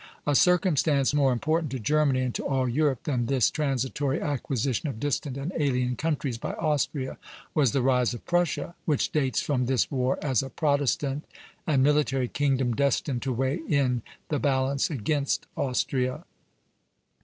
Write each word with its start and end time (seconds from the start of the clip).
A 0.25 0.33
circumstance 0.33 1.13
more 1.13 1.31
important 1.31 1.69
to 1.73 1.79
Germany 1.79 2.21
and 2.21 2.33
to 2.33 2.43
all 2.43 2.67
Europe 2.67 3.03
than 3.03 3.27
this 3.27 3.51
transitory 3.51 4.19
acquisition 4.19 4.89
of 4.89 4.99
distant 4.99 5.37
and 5.37 5.53
alien 5.55 5.95
countries 5.95 6.39
by 6.39 6.53
Austria 6.55 7.19
was 7.53 7.71
the 7.71 7.83
rise 7.83 8.15
of 8.15 8.25
Prussia, 8.25 8.73
which 8.85 9.11
dates 9.11 9.43
from 9.43 9.67
this 9.67 9.91
war 9.91 10.17
as 10.23 10.41
a 10.41 10.49
Protestant 10.49 11.23
and 11.67 11.83
military 11.83 12.27
kingdom 12.29 12.73
destined 12.75 13.21
to 13.21 13.31
weigh 13.31 13.59
in 13.69 14.01
the 14.29 14.39
balance 14.39 14.89
against 14.89 15.45
Austria. 15.55 16.23